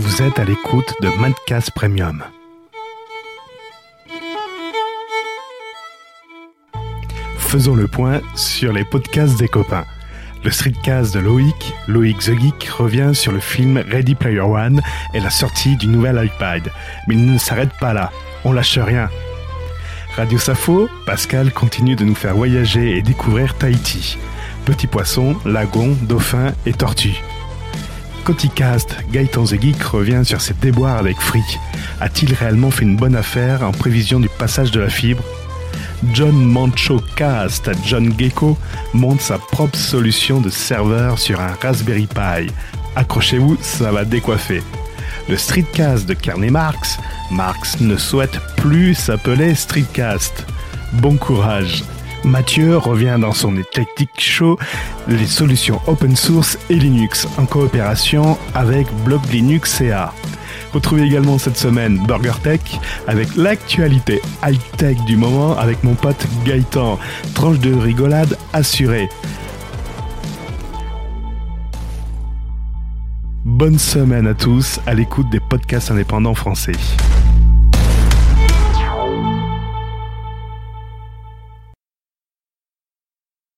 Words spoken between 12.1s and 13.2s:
The revient